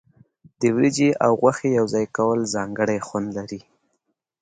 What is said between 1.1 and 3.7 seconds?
او غوښې یوځای کول ځانګړی خوند لري.